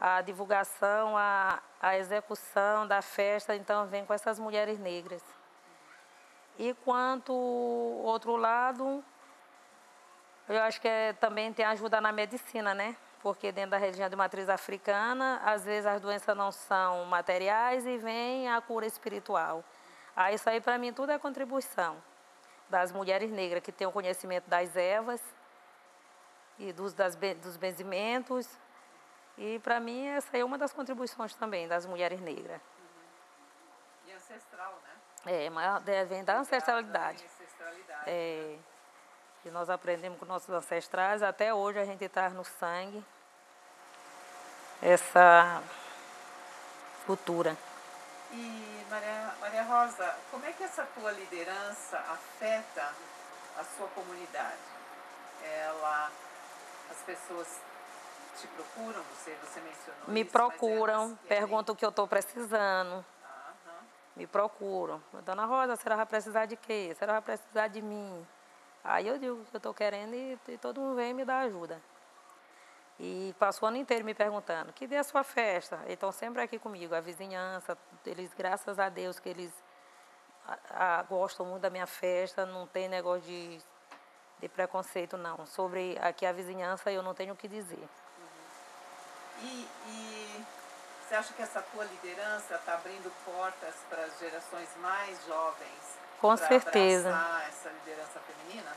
[0.00, 5.22] A divulgação, a, a execução da festa, então vem com essas mulheres negras.
[6.58, 9.04] E quanto outro lado,
[10.48, 12.96] eu acho que é, também tem ajuda na medicina, né?
[13.26, 17.98] Porque dentro da religião de matriz africana, às vezes as doenças não são materiais e
[17.98, 19.64] vem a cura espiritual.
[20.14, 22.00] Aí isso aí para mim tudo é contribuição
[22.70, 25.20] das mulheres negras que têm o conhecimento das ervas
[26.56, 28.48] e dos, das, dos benzimentos.
[29.36, 32.60] E para mim essa é uma das contribuições também das mulheres negras.
[32.60, 34.06] Uhum.
[34.06, 35.46] E ancestral, né?
[35.46, 37.24] É, mas vem da ancestralidade.
[37.24, 38.52] ancestralidade é.
[38.52, 38.58] Né?
[39.44, 43.04] E nós aprendemos com nossos ancestrais, até hoje a gente traz no sangue
[44.82, 45.62] essa
[47.06, 47.56] cultura.
[48.32, 52.92] E Maria, Maria Rosa, como é que essa tua liderança afeta
[53.58, 54.56] a sua comunidade?
[55.42, 56.10] Ela,
[56.90, 57.60] as pessoas
[58.38, 63.04] te procuram, você, você mencionou Me isso, procuram, perguntam o que eu estou precisando.
[64.14, 65.02] Me procuram.
[65.24, 66.88] Dona Rosa, a senhora vai precisar de quê?
[66.90, 68.26] A senhora vai precisar de mim.
[68.82, 71.40] Aí eu digo o que eu estou querendo e, e todo mundo vem me dar
[71.40, 71.80] ajuda.
[72.98, 75.76] E passou o ano inteiro me perguntando, que dia é a sua festa?
[75.82, 79.52] Eles estão sempre aqui comigo, a vizinhança, eles, graças a Deus, que eles
[80.70, 83.60] a, a, gostam muito da minha festa, não tem negócio de,
[84.40, 85.44] de preconceito, não.
[85.44, 87.76] Sobre aqui a vizinhança, eu não tenho o que dizer.
[87.76, 89.42] Uhum.
[89.42, 90.44] E, e
[91.06, 95.98] você acha que essa tua liderança está abrindo portas para as gerações mais jovens?
[96.20, 97.10] Com certeza.
[97.46, 98.72] essa liderança feminina?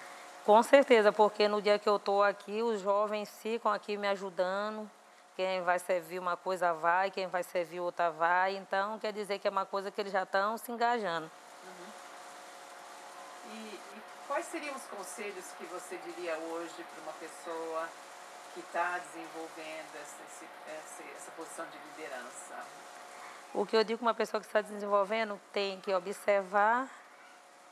[0.46, 4.90] Com certeza, porque no dia que eu estou aqui, os jovens ficam aqui me ajudando.
[5.36, 8.58] Quem vai servir uma coisa vai, quem vai servir outra vai.
[8.58, 11.32] Então, quer dizer que é uma coisa que eles já estão se engajando.
[11.66, 11.92] Uhum.
[13.54, 17.88] E, e, quais seriam os conselhos que você diria hoje para uma pessoa
[18.54, 22.66] que está desenvolvendo essa, essa, essa posição de liderança?
[23.54, 26.90] O que eu digo para uma pessoa que está desenvolvendo tem que observar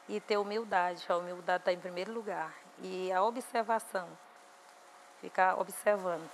[0.07, 1.05] e ter humildade.
[1.09, 4.07] A humildade está em primeiro lugar e a observação,
[5.21, 6.29] ficar observando.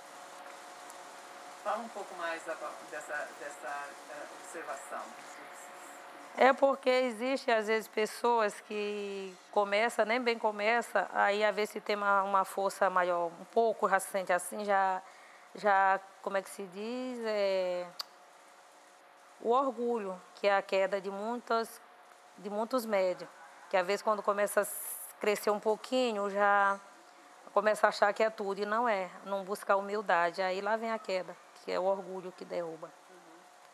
[1.62, 5.02] Fala um pouco mais dessa, dessa eh, observação.
[6.36, 11.80] É porque existe às vezes pessoas que começa, nem bem começa, aí a ver se
[11.80, 15.00] tem uma, uma força maior, um pouco já se sente assim, já,
[15.54, 17.86] já como é que se diz, é,
[19.40, 21.80] o orgulho, que é a queda de muitas,
[22.38, 23.30] de muitos médios,
[23.74, 24.66] que às vezes quando começa a
[25.18, 26.78] crescer um pouquinho, já
[27.52, 30.40] começa a achar que é tudo, e não é, não busca humildade.
[30.40, 32.88] Aí lá vem a queda, que é o orgulho que derruba.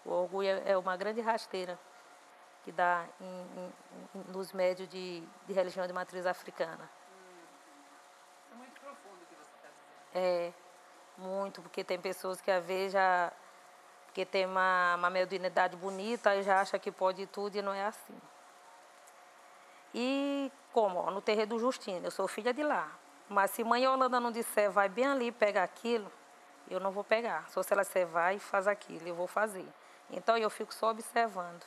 [0.03, 1.79] O orgulho é, uma grande rasteira
[2.65, 3.73] que dá em,
[4.15, 6.91] em, nos médios de, de, religião de matriz africana.
[8.51, 10.27] É muito profundo o que você está dizendo.
[10.27, 10.53] É,
[11.19, 13.31] muito, porque tem pessoas que às vezes já
[14.07, 17.85] porque tem uma, uma mediunidade bonita e já acha que pode tudo e não é
[17.85, 18.19] assim.
[19.94, 21.11] E como?
[21.11, 22.90] no terreiro do Justino, eu sou filha de lá.
[23.29, 26.11] Mas se mãe Holanda não disser, vai bem ali pegar aquilo,
[26.68, 27.48] eu não vou pegar.
[27.48, 29.66] Só se ela disser, vai e faz aquilo, eu vou fazer.
[30.11, 31.64] Então eu fico só observando.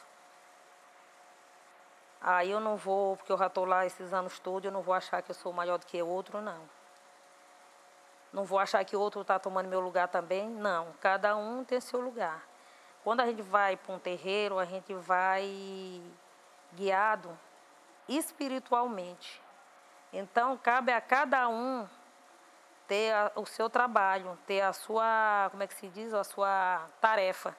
[2.21, 4.93] Aí eu não vou, porque eu já estou lá esses anos todos, eu não vou
[4.93, 6.61] achar que eu sou maior do que outro, não.
[8.31, 10.93] Não vou achar que outro está tomando meu lugar também, não.
[11.01, 12.41] Cada um tem seu lugar.
[13.03, 16.01] Quando a gente vai para um terreiro, a gente vai
[16.73, 17.37] guiado
[18.07, 19.41] espiritualmente.
[20.11, 21.87] Então, cabe a cada um
[22.87, 26.87] ter a, o seu trabalho, ter a sua, como é que se diz, a sua
[27.01, 27.55] tarefa.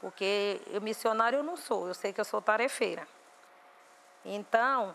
[0.00, 3.06] Porque eu missionário eu não sou, eu sei que eu sou tarefeira.
[4.24, 4.94] Então,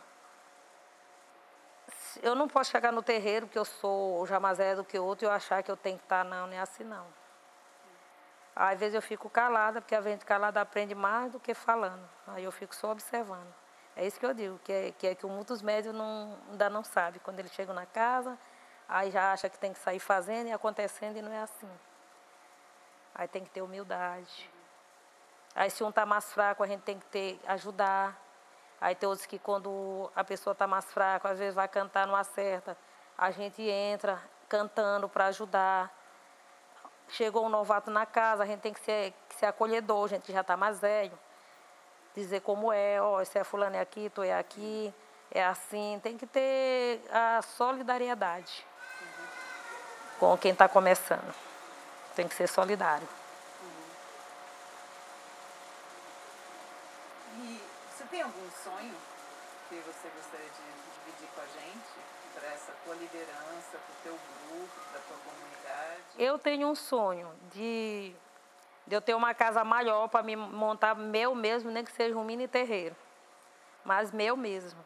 [2.21, 5.31] eu não posso chegar no terreiro que eu sou velha do que outro e eu
[5.31, 7.05] achar que eu tenho que estar, não, não é assim não.
[8.55, 12.09] Às vezes eu fico calada, porque a gente calada aprende mais do que falando.
[12.27, 13.53] Aí eu fico só observando.
[13.97, 16.83] É isso que eu digo, que é que, é que muitos médios não, ainda não
[16.83, 17.19] sabem.
[17.23, 18.37] Quando eles chegam na casa,
[18.87, 21.69] aí já acha que tem que sair fazendo e acontecendo e não é assim.
[23.15, 24.51] Aí tem que ter humildade.
[25.55, 28.15] Aí se um está mais fraco, a gente tem que ter, ajudar.
[28.79, 32.15] Aí tem outros que quando a pessoa está mais fraca, às vezes vai cantar, não
[32.15, 32.77] acerta.
[33.17, 35.91] A gente entra cantando para ajudar.
[37.09, 40.31] Chegou um novato na casa, a gente tem que ser, que ser acolhedor, a gente
[40.31, 41.17] já está mais velho.
[42.17, 44.91] Dizer como é, ó, oh, se é fulano é aqui, tu é aqui,
[45.31, 45.99] é assim.
[46.01, 48.65] Tem que ter a solidariedade
[49.01, 50.19] uhum.
[50.19, 51.33] com quem está começando.
[52.15, 53.07] Tem que ser solidário.
[58.09, 58.95] tem algum sonho
[59.69, 62.07] que você gostaria de dividir com a gente?
[62.33, 66.03] Para essa tua liderança, para o teu grupo, para a tua comunidade?
[66.17, 68.15] Eu tenho um sonho de,
[68.87, 72.23] de eu ter uma casa maior para me montar meu mesmo, nem que seja um
[72.23, 72.95] mini terreiro.
[73.83, 74.83] Mas meu mesmo.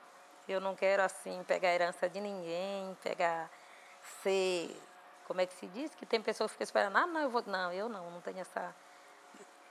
[0.47, 3.49] Eu não quero, assim, pegar herança de ninguém, pegar,
[4.21, 4.75] ser...
[5.27, 5.93] Como é que se diz?
[5.95, 7.43] Que tem pessoas que ficam esperando, ah, não, eu vou...
[7.45, 8.75] Não, eu não, não tenho essa...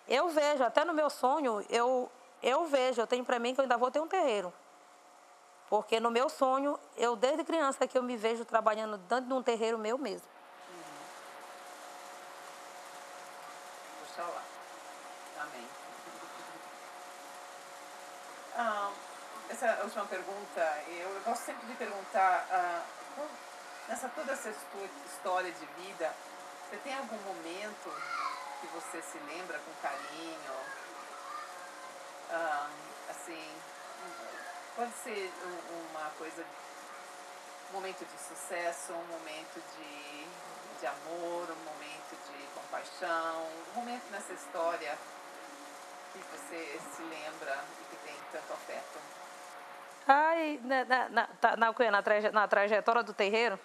[0.08, 2.10] Eu vejo, até no meu sonho, eu,
[2.42, 4.52] eu vejo, eu tenho para mim que eu ainda vou ter um terreiro.
[5.68, 9.42] Porque no meu sonho, eu desde criança que eu me vejo trabalhando dentro de um
[9.42, 10.26] terreiro meu mesmo.
[14.02, 14.42] Oxalá.
[15.40, 15.68] Amém.
[18.56, 18.90] Ah,
[19.50, 22.84] essa última pergunta, eu, gosto sempre de perguntar, ah,
[23.88, 26.14] nessa toda essa história de vida,
[26.68, 27.92] você tem algum momento
[28.60, 30.54] que você se lembra com carinho,
[33.10, 33.60] assim,
[34.76, 35.32] pode ser
[35.92, 36.44] uma coisa,
[37.70, 44.08] um momento de sucesso, um momento de, de amor, um momento de compaixão, um momento
[44.12, 44.96] nessa história
[46.12, 49.00] que você se lembra e que tem tanto afeto.
[50.06, 53.58] Ai, na, na, na, tá, na, na, na trajetória do terreiro?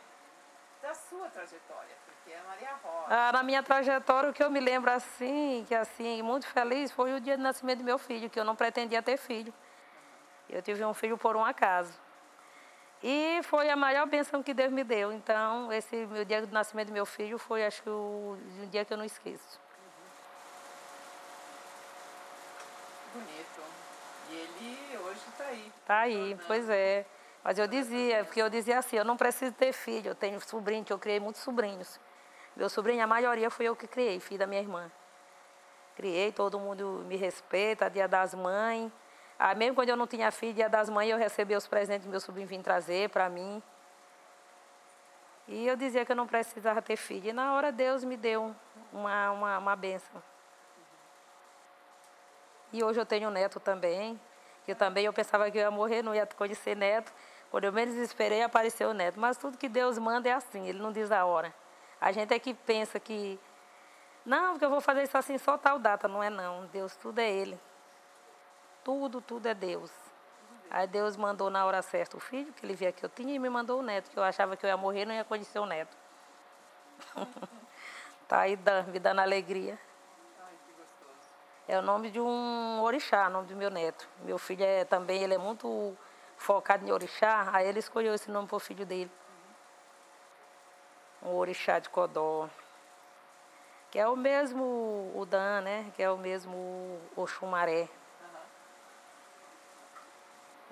[0.81, 2.05] Da sua trajetória.
[2.47, 3.05] Maria Rosa.
[3.09, 7.13] Ah, na minha trajetória, o que eu me lembro assim, que assim, muito feliz, foi
[7.13, 9.53] o dia do nascimento do meu filho, que eu não pretendia ter filho.
[10.49, 11.93] Eu tive um filho por um acaso.
[13.03, 15.11] E foi a maior bênção que Deus me deu.
[15.11, 18.85] Então, esse meu dia do nascimento do meu filho foi, acho que, o, um dia
[18.85, 19.59] que eu não esqueço.
[23.13, 23.84] Bonito.
[24.29, 25.71] E ele hoje está aí.
[25.81, 27.05] Está aí, pois é.
[27.43, 30.83] Mas eu dizia, porque eu dizia assim, eu não preciso ter filho, eu tenho sobrinho,
[30.83, 31.99] que eu criei muitos sobrinhos.
[32.55, 34.91] Meu sobrinho, a maioria foi eu que criei, filho da minha irmã.
[35.95, 38.91] Criei, todo mundo me respeita, dia das mães.
[39.37, 42.09] Ah, mesmo quando eu não tinha filho, dia das mães, eu recebia os presentes que
[42.09, 43.61] meu sobrinho vinha trazer para mim.
[45.47, 47.29] E eu dizia que eu não precisava ter filho.
[47.29, 48.55] E na hora Deus me deu
[48.91, 50.21] uma, uma, uma benção.
[52.75, 54.19] E hoje eu tenho um neto também.
[54.65, 57.13] Que também eu pensava que eu ia morrer, não ia conhecer neto.
[57.49, 59.17] Quando eu menos esperei, apareceu o neto.
[59.17, 61.53] Mas tudo que Deus manda é assim, ele não diz a hora.
[62.01, 63.39] A gente é que pensa que,
[64.25, 66.09] não, porque eu vou fazer isso assim só tal data.
[66.09, 66.65] Não é não.
[66.65, 67.57] Deus, tudo é Ele.
[68.83, 69.89] Tudo, tudo é Deus.
[70.69, 73.39] Aí Deus mandou na hora certa o filho, que ele via que eu tinha, e
[73.39, 75.65] me mandou o neto, que eu achava que eu ia morrer não ia conhecer o
[75.65, 75.95] neto.
[78.27, 79.79] tá aí me dando alegria.
[81.67, 84.07] É o nome de um orixá, o nome do meu neto.
[84.23, 85.97] Meu filho é também, ele é muito
[86.37, 89.11] focado em orixá, aí ele escolheu esse nome para o filho dele
[91.25, 92.47] um orixá de Codó,
[93.89, 95.91] que é o mesmo Udan, né?
[95.95, 97.89] Que é o mesmo Oxumaré.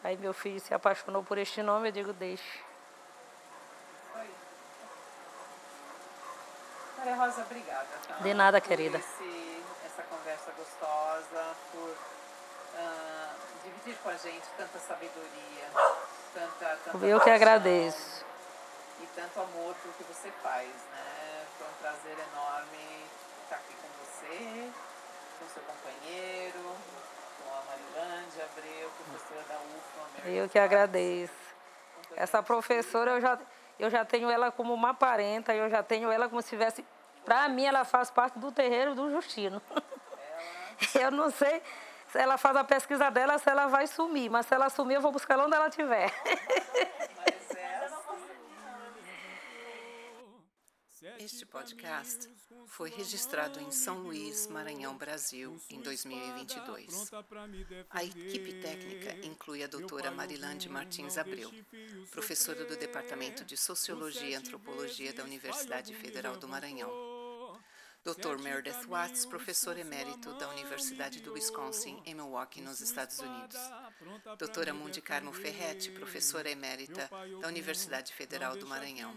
[0.03, 2.60] Aí meu filho se apaixonou por este nome, eu digo, deixe.
[6.97, 7.88] Maria Rosa, obrigada.
[8.08, 8.15] Tá?
[8.15, 9.01] De nada, querida.
[10.34, 15.70] Conversa gostosa, por uh, dividir com a gente tanta sabedoria,
[16.34, 18.26] tanta, tanta Eu que agradeço
[18.99, 21.45] e tanto amor pelo que você faz, né?
[21.55, 23.05] Foi um prazer enorme
[23.43, 24.72] estar aqui com você,
[25.38, 26.78] com seu companheiro,
[27.38, 30.30] com a Marilândia Abreu, professora da UFMA.
[30.32, 31.34] Eu que agradeço.
[32.16, 33.38] Essa professora, eu já,
[33.78, 36.84] eu já tenho ela como uma parenta, eu já tenho ela como se tivesse...
[37.24, 39.62] Para mim, ela faz parte do terreiro do Justino.
[40.99, 41.61] Eu não sei
[42.11, 45.01] se ela faz a pesquisa dela, se ela vai sumir, mas se ela sumir, eu
[45.01, 46.11] vou buscar ela onde ela estiver.
[51.19, 52.29] Este podcast
[52.65, 57.11] foi registrado em São Luís, Maranhão, Brasil, em 2022.
[57.89, 61.51] A equipe técnica inclui a doutora Marilande Martins Abreu,
[62.09, 66.89] professora do Departamento de Sociologia e Antropologia da Universidade Federal do Maranhão.
[68.04, 68.38] Dr.
[68.38, 73.58] Meredith Watts, professor emérito da Universidade do Wisconsin, em Milwaukee, nos Estados Unidos.
[74.38, 79.16] Doutora Mundi Carmo Ferretti, professora emérita da Universidade Federal do Maranhão.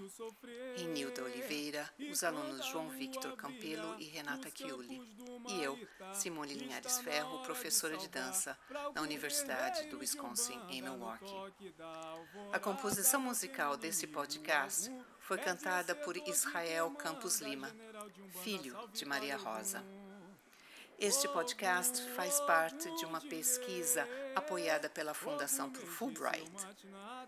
[0.77, 5.03] Renilda Oliveira, os alunos João Victor Campelo e Renata Chiuli.
[5.49, 5.77] E eu,
[6.15, 8.57] Simone Linhares Ferro, professora de dança
[8.95, 11.35] na Universidade do Wisconsin, em Milwaukee.
[12.53, 14.89] A composição musical desse podcast
[15.27, 17.69] foi cantada por Israel Campos Lima,
[18.45, 19.85] filho de Maria Rosa.
[21.01, 26.49] Este podcast faz parte de uma pesquisa apoiada pela Fundação Fulbright,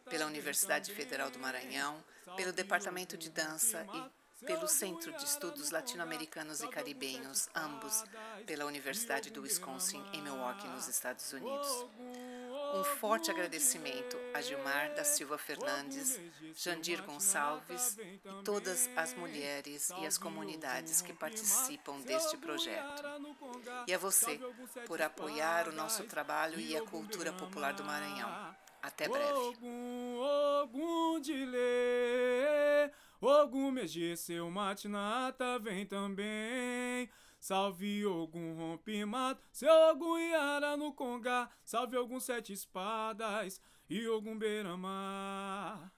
[0.09, 2.01] pela Universidade Federal do Maranhão,
[2.37, 8.05] pelo Departamento de Dança e pelo Centro de Estudos Latino-Americanos e Caribenhos, ambos
[8.47, 11.87] pela Universidade do Wisconsin, em Milwaukee, nos Estados Unidos.
[12.75, 16.21] Um forte agradecimento a Gilmar da Silva Fernandes,
[16.55, 23.03] Jandir Gonçalves e todas as mulheres e as comunidades que participam deste projeto.
[23.87, 24.39] E a você
[24.87, 28.57] por apoiar o nosso trabalho e a cultura popular do Maranhão.
[28.83, 29.33] Até breve.
[33.21, 33.75] Ogum
[34.17, 34.49] seu
[35.59, 37.11] vem também.
[37.49, 41.49] Salve algum rompimato, seu algum Iara no Congá.
[41.65, 45.91] Salve algum sete espadas e algum beira-mar.